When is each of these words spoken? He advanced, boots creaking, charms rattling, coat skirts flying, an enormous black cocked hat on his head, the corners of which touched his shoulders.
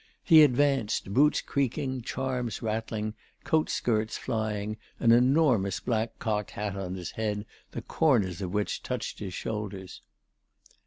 He 0.23 0.41
advanced, 0.41 1.13
boots 1.13 1.41
creaking, 1.41 2.01
charms 2.01 2.63
rattling, 2.63 3.13
coat 3.43 3.69
skirts 3.69 4.17
flying, 4.17 4.77
an 4.99 5.11
enormous 5.11 5.79
black 5.79 6.17
cocked 6.17 6.49
hat 6.57 6.75
on 6.75 6.95
his 6.95 7.11
head, 7.11 7.45
the 7.69 7.83
corners 7.83 8.41
of 8.41 8.51
which 8.51 8.81
touched 8.81 9.19
his 9.19 9.35
shoulders. 9.35 10.01